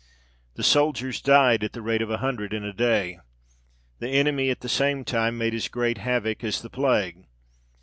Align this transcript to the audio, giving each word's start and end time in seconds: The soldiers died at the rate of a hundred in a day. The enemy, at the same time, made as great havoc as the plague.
The 0.55 0.63
soldiers 0.63 1.21
died 1.21 1.63
at 1.63 1.73
the 1.73 1.81
rate 1.83 2.01
of 2.01 2.09
a 2.09 2.17
hundred 2.17 2.53
in 2.53 2.63
a 2.63 2.73
day. 2.73 3.19
The 3.99 4.09
enemy, 4.09 4.49
at 4.49 4.61
the 4.61 4.67
same 4.67 5.05
time, 5.05 5.37
made 5.37 5.53
as 5.53 5.67
great 5.67 5.99
havoc 5.99 6.43
as 6.43 6.59
the 6.63 6.71
plague. 6.71 7.25